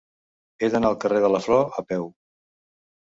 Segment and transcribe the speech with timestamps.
[0.63, 2.09] He d'anar al carrer de la Flor a peu.